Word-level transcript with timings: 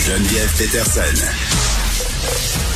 Geneviève 0.00 0.50
Peterson. 0.56 1.26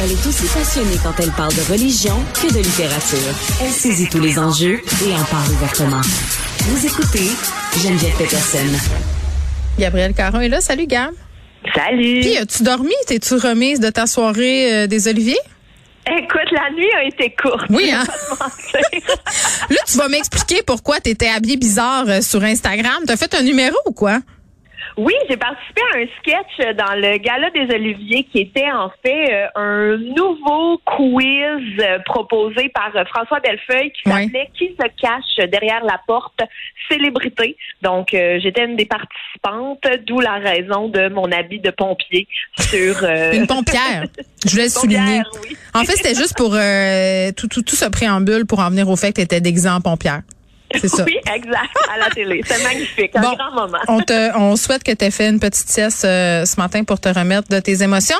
Elle 0.02 0.12
est 0.12 0.26
aussi 0.26 0.46
passionnée 0.52 0.96
quand 1.02 1.14
elle 1.22 1.30
parle 1.30 1.54
de 1.54 1.72
religion 1.72 2.14
que 2.34 2.52
de 2.52 2.58
littérature. 2.58 3.34
Elle 3.62 3.70
saisit 3.70 4.10
tous 4.10 4.20
les 4.20 4.38
enjeux 4.38 4.82
et 5.06 5.12
en 5.14 5.24
parle 5.24 5.50
ouvertement. 5.52 6.02
Vous 6.68 6.86
écoutez 6.86 7.30
Geneviève 7.82 8.14
Peterson. 8.18 8.98
Gabriel 9.78 10.12
Caron 10.12 10.40
est 10.40 10.50
là. 10.50 10.60
Salut, 10.60 10.86
Gab. 10.86 11.12
Salut. 11.74 12.20
Puis, 12.20 12.36
as-tu 12.36 12.62
dormi? 12.62 12.92
T'es-tu 13.06 13.34
remise 13.36 13.80
de 13.80 13.88
ta 13.88 14.06
soirée 14.06 14.74
euh, 14.74 14.86
des 14.86 15.08
Oliviers? 15.08 15.40
Écoute, 16.06 16.50
la 16.52 16.70
nuit 16.76 16.92
a 16.94 17.04
été 17.04 17.34
courte. 17.42 17.64
Oui, 17.70 17.90
hein? 17.90 18.04
Là, 19.70 19.76
tu 19.86 19.96
vas 19.96 20.08
m'expliquer 20.08 20.62
pourquoi 20.62 21.00
tu 21.00 21.08
étais 21.08 21.28
habillée 21.28 21.56
bizarre 21.56 22.04
euh, 22.06 22.20
sur 22.20 22.44
Instagram. 22.44 23.02
T'as 23.06 23.16
fait 23.16 23.34
un 23.34 23.42
numéro 23.42 23.76
ou 23.86 23.92
quoi? 23.92 24.20
Oui, 24.96 25.12
j'ai 25.28 25.36
participé 25.36 25.80
à 25.92 25.98
un 25.98 26.06
sketch 26.18 26.76
dans 26.76 26.94
le 26.94 27.18
Gala 27.18 27.50
des 27.50 27.74
Oliviers 27.74 28.24
qui 28.24 28.40
était 28.40 28.70
en 28.70 28.90
fait 29.04 29.32
euh, 29.32 29.46
un 29.56 29.96
nouveau 29.96 30.78
quiz 30.84 31.80
euh, 31.80 31.98
proposé 32.06 32.68
par 32.68 32.90
euh, 32.94 33.04
François 33.06 33.40
Bellefeuille 33.40 33.90
qui 33.92 34.08
s'appelait 34.08 34.50
Qui 34.56 34.76
se 34.78 34.86
cache 35.00 35.50
derrière 35.50 35.84
la 35.84 36.00
porte 36.06 36.40
célébrité. 36.88 37.56
Donc, 37.82 38.14
euh, 38.14 38.38
j'étais 38.40 38.64
une 38.64 38.76
des 38.76 38.86
participantes, 38.86 39.84
d'où 40.06 40.20
la 40.20 40.34
raison 40.34 40.88
de 40.88 41.08
mon 41.08 41.30
habit 41.32 41.60
de 41.60 41.70
pompier 41.70 42.28
sur... 42.60 43.02
euh, 43.02 43.32
Une 43.34 43.46
pompière. 43.46 44.04
Je 44.44 44.50
voulais 44.50 44.68
souligner. 44.68 45.22
oui. 45.42 45.56
En 45.74 45.84
fait, 45.84 45.96
c'était 45.96 46.14
juste 46.14 46.36
pour 46.36 46.54
euh, 46.54 47.32
tout, 47.36 47.48
tout, 47.48 47.62
tout 47.62 47.76
ce 47.76 47.86
préambule 47.86 48.46
pour 48.46 48.60
en 48.60 48.70
venir 48.70 48.88
au 48.88 48.96
fait 48.96 49.12
que 49.12 49.22
tu 49.22 49.34
étais 49.34 49.66
en 49.68 49.80
pompière. 49.80 50.22
C'est 50.80 50.88
ça. 50.88 51.04
Oui, 51.04 51.16
exact, 51.34 51.70
à 51.92 51.98
la 51.98 52.10
télé. 52.10 52.42
C'est 52.46 52.62
magnifique, 52.62 53.10
un 53.16 53.20
Bon, 53.22 53.34
grand 53.34 53.52
moment. 53.52 53.78
on 53.88 54.00
te, 54.00 54.36
on 54.36 54.56
souhaite 54.56 54.82
que 54.82 54.92
tu 54.92 55.04
aies 55.04 55.10
fait 55.10 55.28
une 55.28 55.40
petite 55.40 55.68
sieste 55.68 56.04
euh, 56.04 56.44
ce 56.44 56.56
matin 56.60 56.84
pour 56.84 57.00
te 57.00 57.08
remettre 57.08 57.48
de 57.48 57.60
tes 57.60 57.82
émotions. 57.82 58.16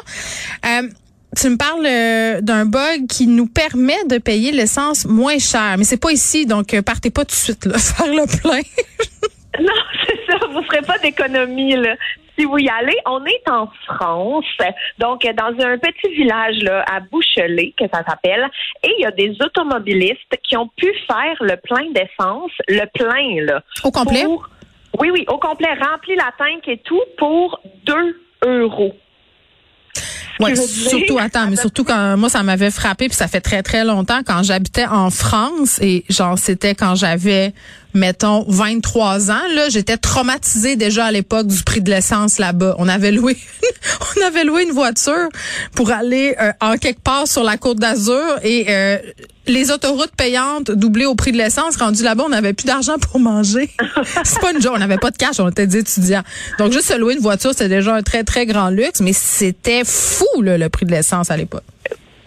Euh, 0.64 0.88
tu 1.36 1.48
me 1.50 1.56
parles 1.56 1.84
euh, 1.86 2.40
d'un 2.40 2.64
bug 2.64 3.06
qui 3.08 3.26
nous 3.26 3.46
permet 3.46 4.04
de 4.08 4.18
payer 4.18 4.52
l'essence 4.52 5.04
moins 5.04 5.38
cher, 5.38 5.74
mais 5.78 5.84
c'est 5.84 5.96
pas 5.96 6.12
ici, 6.12 6.46
donc 6.46 6.72
euh, 6.74 6.82
partez 6.82 7.10
pas 7.10 7.24
tout 7.24 7.34
de 7.34 7.40
suite 7.40 7.64
là, 7.66 7.76
faire 7.78 8.06
le 8.06 8.26
plein. 8.40 8.60
Non, 9.60 9.72
c'est 10.06 10.32
ça. 10.32 10.38
Vous 10.52 10.62
ferez 10.64 10.82
pas 10.82 10.98
d'économie 10.98 11.74
là. 11.76 11.94
Si 12.38 12.44
vous 12.44 12.58
y 12.58 12.68
allez, 12.68 12.96
on 13.06 13.24
est 13.24 13.48
en 13.48 13.68
France, 13.86 14.44
donc 14.98 15.22
dans 15.36 15.52
un 15.64 15.78
petit 15.78 16.14
village 16.14 16.56
là 16.62 16.84
à 16.92 17.00
Bouchelet 17.00 17.72
que 17.78 17.84
ça 17.92 18.02
s'appelle, 18.08 18.44
et 18.82 18.90
il 18.98 19.02
y 19.02 19.06
a 19.06 19.10
des 19.12 19.36
automobilistes 19.40 20.36
qui 20.42 20.56
ont 20.56 20.68
pu 20.76 20.92
faire 21.06 21.36
le 21.40 21.56
plein 21.62 21.90
d'essence, 21.92 22.50
le 22.68 22.84
plein 22.92 23.44
là. 23.44 23.62
Au 23.84 23.90
complet? 23.90 24.24
pour- 24.24 24.48
oui, 24.98 25.10
oui, 25.12 25.24
au 25.28 25.38
complet, 25.38 25.68
rempli 25.80 26.14
la 26.16 26.30
tank 26.38 26.66
et 26.68 26.78
tout 26.78 27.02
pour 27.18 27.60
2 27.84 28.20
euros. 28.44 28.94
Dire- 30.40 30.56
surtout 30.56 31.18
attends, 31.18 31.46
mais 31.48 31.56
surtout 31.56 31.84
quand 31.84 32.16
moi 32.16 32.28
ça 32.28 32.42
m'avait 32.42 32.72
frappé 32.72 33.06
puis 33.06 33.14
ça 33.16 33.28
fait 33.28 33.40
très 33.40 33.62
très 33.62 33.84
longtemps 33.84 34.20
quand 34.26 34.42
j'habitais 34.42 34.84
en 34.86 35.08
France 35.10 35.80
et 35.80 36.04
genre 36.10 36.36
c'était 36.38 36.74
quand 36.74 36.96
j'avais 36.96 37.52
mettons 37.94 38.44
23 38.48 39.30
ans 39.30 39.46
là, 39.54 39.68
j'étais 39.68 39.96
traumatisée 39.96 40.76
déjà 40.76 41.06
à 41.06 41.12
l'époque 41.12 41.46
du 41.46 41.62
prix 41.62 41.80
de 41.80 41.90
l'essence 41.90 42.38
là-bas. 42.38 42.74
On 42.78 42.88
avait 42.88 43.12
loué 43.12 43.36
on 44.16 44.26
avait 44.26 44.44
loué 44.44 44.64
une 44.64 44.72
voiture 44.72 45.28
pour 45.74 45.90
aller 45.90 46.34
euh, 46.40 46.52
en 46.60 46.76
quelque 46.76 47.00
part 47.00 47.28
sur 47.28 47.44
la 47.44 47.56
côte 47.56 47.78
d'Azur 47.78 48.38
et 48.42 48.66
euh, 48.68 48.98
les 49.46 49.70
autoroutes 49.70 50.14
payantes 50.16 50.70
doublées 50.70 51.04
au 51.04 51.14
prix 51.14 51.32
de 51.32 51.36
l'essence, 51.36 51.76
rendu 51.76 52.02
là-bas, 52.02 52.24
on 52.26 52.30
n'avait 52.30 52.54
plus 52.54 52.64
d'argent 52.66 52.98
pour 52.98 53.20
manger. 53.20 53.70
C'est 54.24 54.40
pas 54.40 54.52
une 54.52 54.60
joke, 54.60 54.72
on 54.74 54.78
n'avait 54.78 54.98
pas 54.98 55.10
de 55.10 55.16
cash, 55.16 55.38
on 55.38 55.48
était 55.48 55.66
des 55.66 55.78
étudiants. 55.78 56.22
Donc 56.58 56.72
juste 56.72 56.88
se 56.88 56.98
louer 56.98 57.14
une 57.14 57.20
voiture, 57.20 57.50
c'était 57.52 57.68
déjà 57.68 57.94
un 57.94 58.02
très 58.02 58.24
très 58.24 58.46
grand 58.46 58.70
luxe, 58.70 59.00
mais 59.00 59.12
c'était 59.12 59.82
fou 59.84 60.42
là, 60.42 60.56
le 60.58 60.68
prix 60.68 60.86
de 60.86 60.90
l'essence 60.90 61.30
à 61.30 61.36
l'époque. 61.36 61.64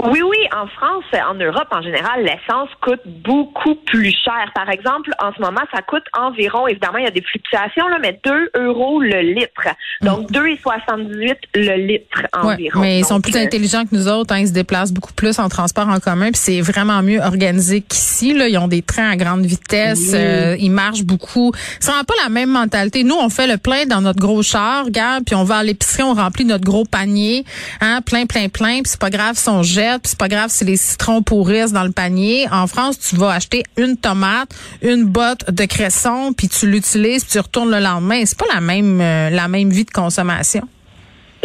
Oui, 0.03 0.21
oui, 0.21 0.37
en 0.55 0.67
France, 0.67 1.03
en 1.13 1.33
Europe 1.33 1.67
en 1.71 1.81
général, 1.81 2.23
l'essence 2.23 2.69
coûte 2.81 3.01
beaucoup 3.05 3.75
plus 3.85 4.11
cher. 4.23 4.51
Par 4.53 4.69
exemple, 4.69 5.11
en 5.19 5.31
ce 5.33 5.41
moment, 5.41 5.61
ça 5.73 5.81
coûte 5.81 6.03
environ, 6.17 6.67
évidemment, 6.67 6.97
il 6.99 7.05
y 7.05 7.07
a 7.07 7.11
des 7.11 7.21
fluctuations, 7.21 7.87
là, 7.87 7.97
mais 8.01 8.19
2 8.23 8.51
euros 8.55 9.01
le 9.01 9.21
litre. 9.21 9.67
Donc, 10.01 10.31
2,78 10.31 11.35
le 11.55 11.75
litre 11.87 12.17
Mm. 12.17 12.45
Ouais, 12.47 12.53
environ. 12.53 12.79
mais 12.81 12.99
ils 12.99 13.05
sont 13.05 13.15
Donc, 13.15 13.23
plus 13.23 13.35
euh, 13.35 13.43
intelligents 13.43 13.83
que 13.85 13.95
nous 13.95 14.07
autres. 14.07 14.33
Hein, 14.33 14.39
ils 14.39 14.47
se 14.47 14.53
déplacent 14.53 14.91
beaucoup 14.91 15.13
plus 15.13 15.39
en 15.39 15.49
transport 15.49 15.87
en 15.87 15.99
commun. 15.99 16.31
Puis 16.31 16.41
c'est 16.41 16.61
vraiment 16.61 17.01
mieux 17.01 17.19
organisé 17.19 17.81
qu'ici. 17.81 18.33
Là, 18.33 18.47
ils 18.47 18.57
ont 18.57 18.67
des 18.67 18.81
trains 18.81 19.09
à 19.09 19.15
grande 19.15 19.45
vitesse. 19.45 20.11
Euh, 20.13 20.55
ils 20.59 20.71
marchent 20.71 21.03
beaucoup. 21.03 21.51
C'est 21.79 21.91
vraiment 21.91 22.03
pas 22.05 22.13
la 22.23 22.29
même 22.29 22.49
mentalité. 22.49 23.03
Nous, 23.03 23.15
on 23.15 23.29
fait 23.29 23.47
le 23.47 23.57
plein 23.57 23.85
dans 23.85 24.01
notre 24.01 24.19
gros 24.19 24.43
char, 24.43 24.85
regarde, 24.85 25.23
puis 25.25 25.35
on 25.35 25.43
va 25.43 25.57
à 25.57 25.63
l'épicerie, 25.63 26.03
on 26.03 26.13
remplit 26.13 26.45
notre 26.45 26.63
gros 26.63 26.85
panier, 26.85 27.45
hein, 27.81 28.01
plein, 28.05 28.25
plein, 28.25 28.49
plein. 28.49 28.81
Puis 28.81 28.87
c'est 28.91 28.99
pas 28.99 29.09
grave 29.09 29.35
si 29.35 29.49
on 29.49 29.63
jette. 29.63 29.86
Puis 29.93 30.09
c'est 30.09 30.17
pas 30.17 30.27
grave 30.27 30.49
si 30.49 30.65
les 30.65 30.77
citrons 30.77 31.21
pourrissent 31.21 31.71
dans 31.71 31.83
le 31.83 31.91
panier. 31.91 32.47
En 32.51 32.67
France, 32.67 32.99
tu 32.99 33.15
vas 33.15 33.31
acheter 33.31 33.63
une 33.77 33.97
tomate, 33.97 34.49
une 34.81 35.05
botte 35.05 35.49
de 35.51 35.65
cresson, 35.65 36.33
puis 36.35 36.49
tu 36.49 36.69
l'utilises, 36.69 37.23
puis 37.23 37.33
tu 37.33 37.39
retournes 37.39 37.71
le 37.71 37.79
lendemain. 37.79 38.23
C'est 38.25 38.37
pas 38.37 38.45
la 38.53 38.61
même 38.61 38.99
euh, 39.01 39.29
la 39.29 39.47
même 39.47 39.69
vie 39.69 39.85
de 39.85 39.91
consommation. 39.91 40.67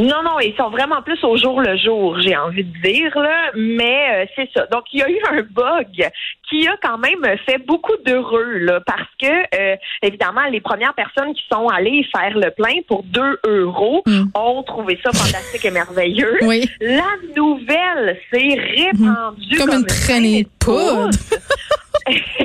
Non, 0.03 0.23
non, 0.25 0.41
ils 0.41 0.55
sont 0.57 0.71
vraiment 0.71 1.01
plus 1.03 1.23
au 1.25 1.37
jour 1.37 1.61
le 1.61 1.77
jour, 1.77 2.19
j'ai 2.21 2.37
envie 2.37 2.65
de 2.65 2.83
dire, 2.83 3.17
là. 3.19 3.51
Mais 3.55 4.07
euh, 4.11 4.27
c'est 4.37 4.51
ça. 4.55 4.67
Donc, 4.67 4.85
il 4.93 5.01
y 5.01 5.03
a 5.03 5.09
eu 5.11 5.19
un 5.31 5.43
bug 5.43 6.11
qui 6.49 6.67
a 6.67 6.77
quand 6.83 6.99
même 6.99 7.25
fait 7.47 7.59
beaucoup 7.59 7.97
d'heureux, 8.05 8.59
là, 8.59 8.81
parce 8.85 9.09
que, 9.21 9.27
euh, 9.27 9.77
évidemment, 10.03 10.43
les 10.51 10.61
premières 10.61 10.95
personnes 10.95 11.33
qui 11.35 11.43
sont 11.51 11.69
allées 11.69 12.05
faire 12.15 12.37
le 12.37 12.51
plein 12.51 12.81
pour 12.89 13.03
2 13.05 13.39
euros 13.47 14.03
Mm. 14.07 14.25
ont 14.35 14.63
trouvé 14.63 14.99
ça 15.05 15.11
fantastique 15.13 15.65
et 15.65 15.71
merveilleux. 15.71 16.39
Oui. 16.43 16.69
La 16.81 17.05
nouvelle 17.37 18.19
s'est 18.33 18.59
répandue 18.59 19.57
Comme 19.57 19.71
une 19.71 19.87
traînée 19.87 20.43
de 20.43 20.49
poudre. 20.59 21.11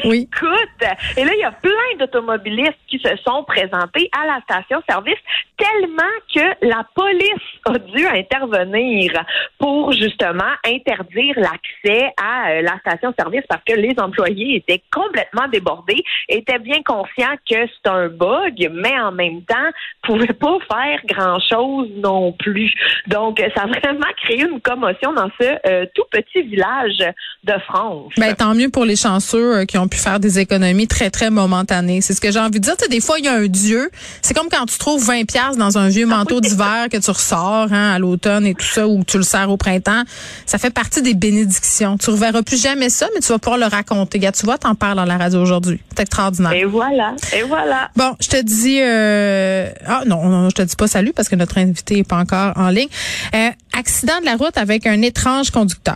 Oui. 0.07 0.29
Écoute, 0.33 0.89
et 1.17 1.23
là, 1.23 1.31
il 1.33 1.39
y 1.39 1.43
a 1.43 1.51
plein 1.51 1.71
d'automobilistes 1.99 2.77
qui 2.87 2.99
se 2.99 3.15
sont 3.25 3.43
présentés 3.43 4.09
à 4.17 4.25
la 4.25 4.39
station-service 4.41 5.19
tellement 5.57 6.03
que 6.33 6.65
la 6.67 6.85
police 6.95 7.47
a 7.65 7.77
dû 7.79 8.05
intervenir 8.05 9.11
pour 9.57 9.91
justement 9.91 10.53
interdire 10.65 11.35
l'accès 11.37 12.13
à 12.21 12.51
euh, 12.51 12.61
la 12.61 12.77
station-service 12.79 13.43
parce 13.49 13.63
que 13.65 13.73
les 13.73 13.93
employés 13.97 14.57
étaient 14.57 14.83
complètement 14.91 15.47
débordés, 15.47 16.03
étaient 16.29 16.59
bien 16.59 16.81
conscients 16.85 17.35
que 17.49 17.55
c'est 17.55 17.89
un 17.89 18.07
bug, 18.07 18.69
mais 18.71 18.97
en 18.99 19.11
même 19.11 19.41
temps, 19.43 19.55
pouvaient 20.03 20.27
pas 20.27 20.57
faire 20.69 20.99
grand-chose 21.05 21.89
non 21.97 22.33
plus. 22.33 22.71
Donc, 23.07 23.39
ça 23.55 23.63
a 23.63 23.67
vraiment 23.67 24.11
créé 24.23 24.41
une 24.41 24.61
commotion 24.61 25.13
dans 25.13 25.29
ce 25.39 25.57
euh, 25.67 25.85
tout 25.95 26.05
petit 26.11 26.43
village 26.43 27.03
de 27.43 27.53
France. 27.67 28.13
Ben, 28.17 28.33
tant 28.35 28.53
mieux 28.53 28.69
pour 28.69 28.85
les 28.85 28.95
chanceux 28.95 29.57
euh, 29.57 29.65
qui 29.65 29.77
ont 29.77 29.87
pu 29.87 29.96
faire 29.99 30.19
des 30.19 30.39
économies 30.39 30.87
très, 30.87 31.09
très 31.09 31.29
momentanées. 31.29 32.01
C'est 32.01 32.13
ce 32.13 32.21
que 32.21 32.31
j'ai 32.31 32.39
envie 32.39 32.59
de 32.59 32.65
dire. 32.65 32.75
Tu 32.77 32.85
sais, 32.85 32.89
des 32.89 33.01
fois, 33.01 33.19
il 33.19 33.25
y 33.25 33.27
a 33.27 33.33
un 33.33 33.47
dieu. 33.47 33.89
C'est 34.21 34.33
comme 34.33 34.49
quand 34.49 34.65
tu 34.65 34.77
trouves 34.77 35.05
20 35.05 35.25
pièces 35.25 35.57
dans 35.57 35.77
un 35.77 35.89
vieux 35.89 36.05
manteau 36.05 36.41
d'hiver 36.47 36.87
que 36.91 36.97
tu 36.97 37.11
ressors 37.11 37.67
hein, 37.71 37.93
à 37.93 37.99
l'automne 37.99 38.45
et 38.45 38.53
tout 38.53 38.65
ça, 38.65 38.87
ou 38.87 39.03
tu 39.03 39.17
le 39.17 39.23
sers 39.23 39.49
au 39.49 39.57
printemps. 39.57 40.03
Ça 40.45 40.57
fait 40.57 40.69
partie 40.69 41.01
des 41.01 41.13
bénédictions. 41.13 41.97
Tu 41.97 42.09
reverras 42.09 42.43
plus 42.43 42.61
jamais 42.61 42.89
ça, 42.89 43.07
mais 43.13 43.21
tu 43.21 43.27
vas 43.27 43.39
pouvoir 43.39 43.59
le 43.59 43.65
raconter. 43.65 44.19
Gars, 44.19 44.31
tu 44.31 44.45
vois, 44.45 44.57
t'en 44.57 44.75
parles 44.75 44.97
dans 44.97 45.05
la 45.05 45.17
radio 45.17 45.41
aujourd'hui. 45.41 45.79
C'est 45.89 46.01
extraordinaire. 46.01 46.53
Et 46.53 46.65
voilà, 46.65 47.15
et 47.35 47.43
voilà. 47.43 47.89
Bon, 47.95 48.15
je 48.19 48.27
te 48.27 48.41
dis 48.41 48.79
euh, 48.81 49.69
ah 49.85 50.03
non, 50.05 50.23
non, 50.27 50.49
je 50.49 50.55
te 50.55 50.61
dis 50.61 50.75
pas 50.75 50.87
salut 50.87 51.13
parce 51.15 51.29
que 51.29 51.35
notre 51.35 51.57
invité 51.57 51.99
est 51.99 52.07
pas 52.07 52.17
encore 52.17 52.53
en 52.55 52.69
ligne. 52.69 52.89
Euh, 53.35 53.49
accident 53.77 54.19
de 54.19 54.25
la 54.25 54.35
route 54.35 54.57
avec 54.57 54.85
un 54.87 55.01
étrange 55.01 55.51
conducteur. 55.51 55.95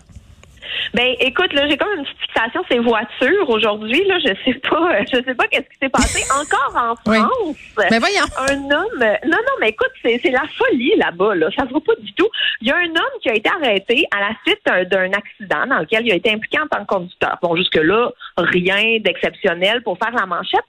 Ben, 0.94 1.16
écoute, 1.20 1.54
là, 1.54 1.68
j'ai 1.70 1.78
comme 1.78 1.88
une 1.98 2.04
petite 2.04 2.18
ces 2.70 2.80
voitures 2.80 3.50
aujourd'hui. 3.50 4.04
Là, 4.08 4.18
je 4.20 4.34
sais 4.46 4.60
pas, 4.60 4.94
euh, 4.96 5.04
je 5.12 5.18
sais 5.24 5.36
pas 5.36 5.48
qu'est-ce 5.48 5.70
qui 5.70 5.78
s'est 5.82 5.90
passé 5.90 6.24
encore 6.32 6.76
en 6.76 7.12
Oui. 7.12 7.18
France. 7.18 7.58
Mais 7.92 8.00
voyons. 8.00 8.26
Un 8.50 8.56
homme, 8.76 9.00
non, 9.26 9.38
non, 9.38 9.56
mais 9.60 9.70
écoute, 9.70 9.92
c'est 10.02 10.20
c'est 10.24 10.32
la 10.32 10.44
folie 10.58 10.94
là-bas. 10.98 11.36
Là, 11.36 11.50
ça 11.58 11.66
va 11.66 11.80
pas 11.80 11.96
du 12.00 12.14
tout. 12.14 12.30
Il 12.62 12.68
y 12.68 12.72
a 12.72 12.78
un 12.78 12.90
homme 12.90 13.18
qui 13.22 13.30
a 13.30 13.36
été 13.36 13.50
arrêté 13.50 14.08
à 14.16 14.20
la 14.22 14.32
suite 14.46 14.60
d'un- 14.66 14.84
d'un 14.86 15.12
accident 15.14 15.66
dans 15.68 15.80
lequel 15.80 16.06
il 16.06 16.12
a 16.12 16.16
été 16.16 16.32
impliqué 16.32 16.60
en 16.60 16.68
tant 16.68 16.82
que 16.86 16.88
conducteur. 16.94 17.38
Bon, 17.42 17.56
jusque 17.56 17.76
là, 17.76 18.12
rien 18.38 19.00
d'exceptionnel 19.00 19.82
pour 19.84 19.98
faire 19.98 20.14
la 20.14 20.26
manchette. 20.26 20.62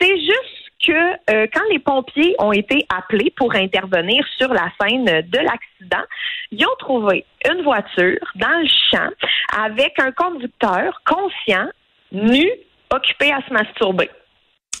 C'est 0.00 0.16
juste 0.18 0.55
que 0.86 1.32
euh, 1.32 1.46
quand 1.52 1.62
les 1.70 1.78
pompiers 1.78 2.34
ont 2.38 2.52
été 2.52 2.86
appelés 2.96 3.32
pour 3.36 3.54
intervenir 3.54 4.24
sur 4.38 4.52
la 4.52 4.70
scène 4.80 5.04
de 5.04 5.38
l'accident, 5.38 6.04
ils 6.52 6.64
ont 6.64 6.76
trouvé 6.78 7.24
une 7.50 7.62
voiture 7.62 8.18
dans 8.36 8.60
le 8.60 8.68
champ 8.90 9.10
avec 9.58 9.98
un 9.98 10.12
conducteur 10.12 11.00
conscient, 11.06 11.68
nu, 12.12 12.48
occupé 12.90 13.32
à 13.32 13.40
se 13.46 13.52
masturber. 13.52 14.10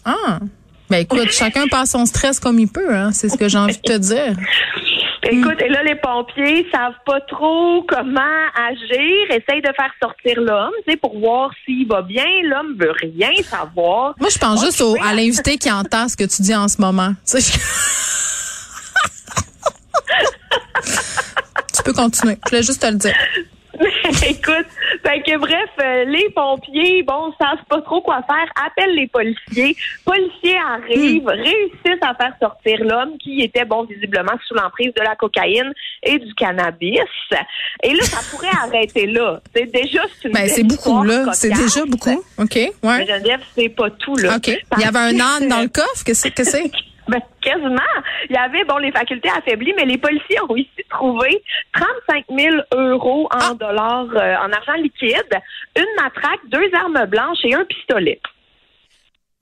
Ah. 0.04 0.38
Ben 0.88 0.98
écoute, 0.98 1.32
chacun 1.32 1.66
passe 1.66 1.90
son 1.90 2.06
stress 2.06 2.38
comme 2.38 2.60
il 2.60 2.68
peut, 2.68 2.94
hein. 2.94 3.10
C'est 3.10 3.28
ce 3.28 3.36
que 3.36 3.48
j'ai 3.48 3.58
envie 3.58 3.76
de 3.76 3.82
te 3.82 3.98
dire. 3.98 4.36
Écoute, 5.30 5.60
et 5.60 5.68
là, 5.68 5.82
les 5.82 5.96
pompiers 5.96 6.66
savent 6.72 6.94
pas 7.04 7.20
trop 7.22 7.82
comment 7.88 8.20
agir, 8.68 9.30
essayent 9.30 9.62
de 9.62 9.72
faire 9.76 9.92
sortir 10.00 10.40
l'homme, 10.40 10.72
tu 10.86 10.92
sais, 10.92 10.96
pour 10.96 11.18
voir 11.18 11.50
s'il 11.64 11.86
va 11.88 12.02
bien. 12.02 12.24
L'homme 12.44 12.76
veut 12.78 12.92
rien 12.92 13.30
savoir. 13.42 14.14
Moi, 14.18 14.28
je 14.30 14.38
pense 14.38 14.64
juste 14.64 14.80
au, 14.80 14.96
à 15.02 15.14
l'invité 15.14 15.58
qui 15.58 15.70
entend 15.70 16.08
ce 16.08 16.16
que 16.16 16.24
tu 16.24 16.42
dis 16.42 16.54
en 16.54 16.68
ce 16.68 16.80
moment. 16.80 17.12
Tu 21.74 21.82
peux 21.82 21.92
continuer. 21.92 22.38
Je 22.44 22.50
voulais 22.50 22.62
juste 22.62 22.80
te 22.80 22.86
le 22.86 22.96
dire. 22.96 23.14
Écoute, 24.28 24.66
fait 25.06 25.20
que 25.22 25.38
bref, 25.38 25.70
euh, 25.82 26.04
les 26.04 26.28
pompiers, 26.30 27.02
bon, 27.02 27.32
savent 27.40 27.64
pas 27.68 27.80
trop 27.82 28.00
quoi 28.00 28.20
faire, 28.28 28.46
appellent 28.66 28.94
les 28.94 29.06
policiers. 29.06 29.76
Policiers 30.04 30.58
arrivent, 30.58 31.22
Hmm. 31.24 31.28
réussissent 31.28 32.02
à 32.02 32.14
faire 32.14 32.32
sortir 32.40 32.78
l'homme 32.84 33.16
qui 33.18 33.40
était, 33.42 33.64
bon, 33.64 33.84
visiblement 33.84 34.32
sous 34.46 34.54
l'emprise 34.54 34.92
de 34.94 35.02
la 35.02 35.14
cocaïne 35.16 35.72
et 36.02 36.18
du 36.18 36.34
cannabis. 36.34 36.98
Et 37.82 37.94
là, 37.94 38.02
ça 38.02 38.18
pourrait 38.30 38.48
arrêter 38.62 39.06
là. 39.06 39.40
C'est 39.54 39.70
déjà 39.70 40.02
une 40.24 40.32
Ben, 40.32 40.48
c'est 40.48 40.62
beaucoup, 40.64 41.04
là. 41.04 41.32
C'est 41.32 41.50
déjà 41.50 41.84
beaucoup. 41.86 42.22
OK, 42.38 42.54
Mais 42.56 42.72
ouais. 42.82 43.06
Geneviève, 43.06 43.40
c'est 43.56 43.68
pas 43.68 43.90
tout, 43.90 44.16
là. 44.16 44.36
OK. 44.36 44.48
Il 44.48 44.82
y 44.82 44.84
avait 44.84 44.98
un 44.98 45.20
âne 45.20 45.48
dans 45.48 45.60
le 45.60 45.68
coffre? 45.68 46.04
Qu'est-ce 46.04 46.28
que 46.28 46.44
c'est? 46.44 46.70
Ben, 47.08 47.20
quasiment. 47.40 47.76
Il 48.28 48.34
y 48.34 48.38
avait, 48.38 48.64
bon, 48.64 48.78
les 48.78 48.90
facultés 48.90 49.28
affaiblies, 49.30 49.74
mais 49.76 49.84
les 49.84 49.98
policiers 49.98 50.40
ont 50.48 50.56
ici 50.56 50.82
trouvé 50.90 51.42
35 51.72 52.24
000 52.30 52.56
euros 52.74 53.28
en 53.32 53.38
Ah. 53.52 53.54
dollars, 53.54 54.06
euh, 54.14 54.34
en 54.44 54.50
argent 54.52 54.74
liquide, 54.74 55.40
une 55.76 56.02
matraque, 56.02 56.40
deux 56.48 56.68
armes 56.74 57.06
blanches 57.06 57.44
et 57.44 57.54
un 57.54 57.64
pistolet. 57.64 58.20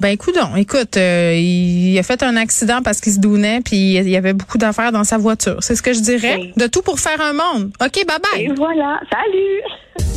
Ben, 0.02 0.08
écoute, 0.08 0.36
écoute, 0.56 0.96
euh, 0.96 1.34
il 1.36 1.96
a 1.98 2.02
fait 2.02 2.22
un 2.24 2.36
accident 2.36 2.80
parce 2.82 3.00
qu'il 3.00 3.12
se 3.12 3.20
dounait, 3.20 3.60
puis 3.60 3.94
il 3.94 4.08
y 4.08 4.16
avait 4.16 4.32
beaucoup 4.32 4.58
d'affaires 4.58 4.90
dans 4.90 5.04
sa 5.04 5.18
voiture. 5.18 5.58
C'est 5.60 5.76
ce 5.76 5.82
que 5.82 5.92
je 5.92 6.00
dirais. 6.00 6.36
Oui. 6.40 6.52
De 6.56 6.66
tout 6.66 6.82
pour 6.82 6.98
faire 6.98 7.20
un 7.20 7.32
monde. 7.32 7.70
OK, 7.80 8.04
bye 8.04 8.16
Et 8.36 8.48
bye. 8.48 8.56
voilà. 8.56 9.00
Salut! 9.08 9.62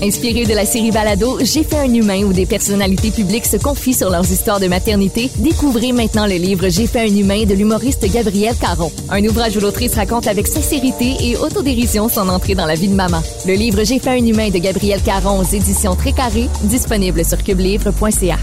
Inspiré 0.01 0.45
de 0.45 0.53
la 0.55 0.65
série 0.65 0.91
Balado 0.91 1.37
J'ai 1.41 1.63
fait 1.63 1.77
un 1.77 1.93
humain 1.93 2.23
où 2.23 2.33
des 2.33 2.47
personnalités 2.47 3.11
publiques 3.11 3.45
se 3.45 3.57
confient 3.57 3.93
sur 3.93 4.09
leurs 4.09 4.29
histoires 4.31 4.59
de 4.59 4.67
maternité, 4.67 5.29
découvrez 5.37 5.91
maintenant 5.91 6.25
le 6.25 6.35
livre 6.35 6.69
J'ai 6.69 6.87
fait 6.87 7.01
un 7.01 7.15
humain 7.15 7.45
de 7.45 7.53
l'humoriste 7.53 8.11
Gabriel 8.11 8.55
Caron. 8.59 8.91
Un 9.11 9.23
ouvrage 9.25 9.55
où 9.57 9.59
l'autrice 9.59 9.93
raconte 9.93 10.27
avec 10.27 10.47
sincérité 10.47 11.13
et 11.21 11.37
autodérision 11.37 12.09
son 12.09 12.27
entrée 12.29 12.55
dans 12.55 12.65
la 12.65 12.75
vie 12.75 12.87
de 12.89 12.95
maman. 12.95 13.21
Le 13.45 13.53
livre 13.53 13.83
J'ai 13.83 13.99
fait 13.99 14.09
un 14.09 14.25
humain 14.25 14.49
de 14.49 14.57
Gabriel 14.57 15.01
Caron 15.03 15.39
aux 15.39 15.55
éditions 15.55 15.95
Très 15.95 16.13
Carré, 16.13 16.49
disponible 16.63 17.23
sur 17.23 17.43
cubelivre.ca. 17.43 18.37